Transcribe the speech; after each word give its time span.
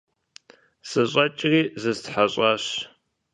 СыщӀэкӀри 0.89 1.61
зыстхьэщӀащ. 1.81 2.65